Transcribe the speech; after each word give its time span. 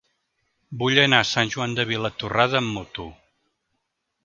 Vull 0.83 1.01
anar 1.01 1.19
a 1.25 1.27
Sant 1.33 1.51
Joan 1.57 1.77
de 1.81 1.85
Vilatorrada 1.91 2.61
amb 2.63 2.75
moto. 2.79 3.09